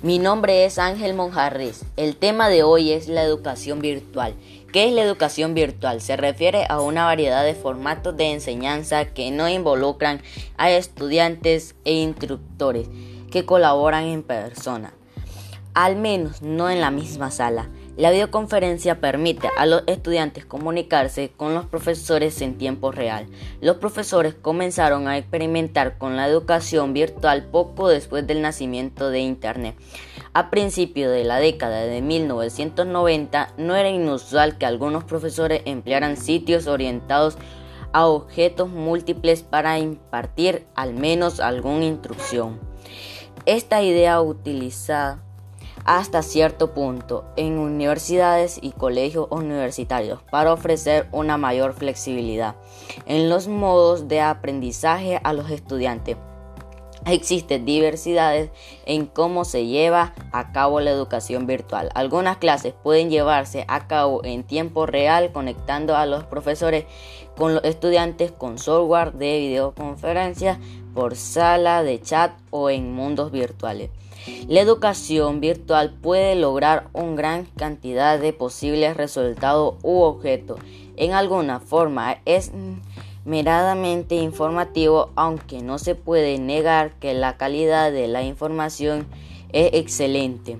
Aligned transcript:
Mi 0.00 0.20
nombre 0.20 0.64
es 0.64 0.78
Ángel 0.78 1.14
Monjarres. 1.14 1.84
El 1.96 2.14
tema 2.14 2.48
de 2.48 2.62
hoy 2.62 2.92
es 2.92 3.08
la 3.08 3.24
educación 3.24 3.80
virtual. 3.80 4.32
¿Qué 4.72 4.86
es 4.86 4.92
la 4.92 5.02
educación 5.02 5.54
virtual? 5.54 6.00
Se 6.00 6.16
refiere 6.16 6.66
a 6.68 6.80
una 6.80 7.04
variedad 7.04 7.44
de 7.44 7.56
formatos 7.56 8.16
de 8.16 8.30
enseñanza 8.30 9.06
que 9.06 9.32
no 9.32 9.48
involucran 9.48 10.22
a 10.56 10.70
estudiantes 10.70 11.74
e 11.84 11.94
instructores 11.94 12.86
que 13.32 13.44
colaboran 13.44 14.04
en 14.04 14.22
persona, 14.22 14.94
al 15.74 15.96
menos 15.96 16.42
no 16.42 16.70
en 16.70 16.80
la 16.80 16.92
misma 16.92 17.32
sala. 17.32 17.68
La 17.98 18.12
videoconferencia 18.12 19.00
permite 19.00 19.50
a 19.56 19.66
los 19.66 19.82
estudiantes 19.88 20.46
comunicarse 20.46 21.32
con 21.36 21.52
los 21.52 21.66
profesores 21.66 22.40
en 22.42 22.56
tiempo 22.56 22.92
real. 22.92 23.26
Los 23.60 23.78
profesores 23.78 24.36
comenzaron 24.36 25.08
a 25.08 25.18
experimentar 25.18 25.98
con 25.98 26.16
la 26.16 26.28
educación 26.28 26.92
virtual 26.92 27.46
poco 27.50 27.88
después 27.88 28.24
del 28.24 28.40
nacimiento 28.40 29.10
de 29.10 29.18
Internet. 29.18 29.74
A 30.32 30.48
principios 30.48 31.10
de 31.10 31.24
la 31.24 31.40
década 31.40 31.80
de 31.80 32.00
1990 32.00 33.54
no 33.56 33.74
era 33.74 33.90
inusual 33.90 34.58
que 34.58 34.66
algunos 34.66 35.02
profesores 35.02 35.62
emplearan 35.64 36.16
sitios 36.16 36.68
orientados 36.68 37.36
a 37.92 38.06
objetos 38.06 38.68
múltiples 38.68 39.42
para 39.42 39.80
impartir 39.80 40.68
al 40.76 40.94
menos 40.94 41.40
alguna 41.40 41.86
instrucción. 41.86 42.60
Esta 43.44 43.82
idea 43.82 44.20
utilizada 44.20 45.24
hasta 45.88 46.20
cierto 46.20 46.74
punto 46.74 47.24
en 47.36 47.56
universidades 47.58 48.58
y 48.60 48.72
colegios 48.72 49.26
universitarios 49.30 50.20
para 50.30 50.52
ofrecer 50.52 51.08
una 51.12 51.38
mayor 51.38 51.72
flexibilidad 51.72 52.56
en 53.06 53.30
los 53.30 53.48
modos 53.48 54.06
de 54.06 54.20
aprendizaje 54.20 55.18
a 55.24 55.32
los 55.32 55.50
estudiantes. 55.50 56.18
Existen 57.08 57.64
diversidades 57.64 58.50
en 58.84 59.06
cómo 59.06 59.46
se 59.46 59.66
lleva 59.66 60.14
a 60.30 60.52
cabo 60.52 60.80
la 60.80 60.90
educación 60.90 61.46
virtual. 61.46 61.88
Algunas 61.94 62.36
clases 62.36 62.74
pueden 62.74 63.08
llevarse 63.08 63.64
a 63.66 63.86
cabo 63.86 64.22
en 64.24 64.44
tiempo 64.44 64.84
real 64.84 65.32
conectando 65.32 65.96
a 65.96 66.04
los 66.04 66.24
profesores 66.24 66.84
con 67.36 67.54
los 67.54 67.64
estudiantes 67.64 68.30
con 68.32 68.58
software 68.58 69.12
de 69.12 69.38
videoconferencia 69.38 70.60
por 70.94 71.16
sala 71.16 71.82
de 71.82 72.00
chat 72.02 72.32
o 72.50 72.68
en 72.68 72.92
mundos 72.92 73.32
virtuales. 73.32 73.90
La 74.46 74.60
educación 74.60 75.40
virtual 75.40 75.94
puede 76.02 76.34
lograr 76.34 76.88
una 76.92 77.16
gran 77.16 77.44
cantidad 77.44 78.18
de 78.18 78.32
posibles 78.32 78.96
resultados 78.96 79.76
u 79.82 80.00
objetos. 80.00 80.60
En 80.96 81.12
alguna 81.12 81.60
forma 81.60 82.18
es 82.24 82.50
meradamente 83.28 84.14
informativo, 84.14 85.10
aunque 85.14 85.60
no 85.60 85.78
se 85.78 85.94
puede 85.94 86.38
negar 86.38 86.92
que 86.94 87.12
la 87.12 87.36
calidad 87.36 87.92
de 87.92 88.08
la 88.08 88.22
información 88.22 89.06
es 89.52 89.70
excelente. 89.74 90.58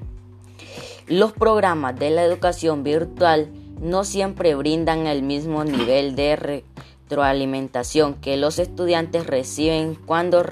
Los 1.07 1.33
programas 1.33 1.99
de 1.99 2.11
la 2.11 2.23
educación 2.23 2.85
virtual 2.85 3.49
no 3.81 4.05
siempre 4.05 4.55
brindan 4.55 5.07
el 5.07 5.23
mismo 5.23 5.65
nivel 5.65 6.15
de 6.15 6.37
retroalimentación 6.37 8.15
que 8.15 8.37
los 8.37 8.59
estudiantes 8.59 9.27
reciben 9.27 9.95
cuando 9.95 10.45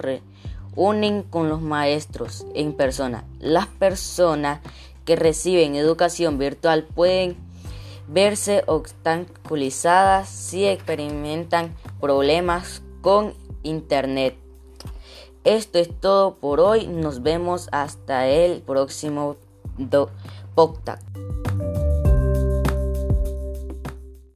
unen 0.75 1.23
con 1.23 1.51
los 1.51 1.61
maestros 1.61 2.47
en 2.55 2.73
persona. 2.73 3.25
Las 3.41 3.67
personas 3.67 4.61
que 5.05 5.17
reciben 5.17 5.77
educación 5.77 6.39
virtual 6.39 6.85
pueden 6.85 7.37
verse 8.09 8.63
obstaculizadas 8.67 10.29
si 10.29 10.67
experimentan 10.67 11.75
problemas 12.01 12.83
con 13.01 13.35
Internet. 13.63 14.37
Esto 15.45 15.79
es 15.79 15.91
todo 16.01 16.37
por 16.37 16.61
hoy. 16.61 16.89
Nos 16.89 17.23
vemos 17.23 17.69
hasta 17.71 18.27
el 18.27 18.63
próximo 18.63 19.37
podcast. 20.55 21.03